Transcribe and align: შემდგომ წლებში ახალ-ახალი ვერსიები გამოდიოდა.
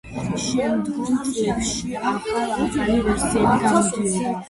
შემდგომ 0.45 1.19
წლებში 1.27 1.93
ახალ-ახალი 2.15 2.99
ვერსიები 3.09 3.65
გამოდიოდა. 3.71 4.39